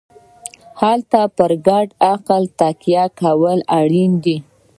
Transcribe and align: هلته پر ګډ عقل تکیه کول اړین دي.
هلته 0.81 1.21
پر 1.37 1.51
ګډ 1.67 1.87
عقل 2.11 2.43
تکیه 2.59 3.05
کول 3.21 3.59
اړین 3.79 4.11
دي. 4.23 4.37